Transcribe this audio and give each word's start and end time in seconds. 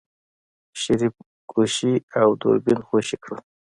شريف 0.81 1.15
ګوشي 1.51 1.93
او 2.21 2.29
دوربين 2.41 2.79
خوشې 2.87 3.17
کړل. 3.23 3.39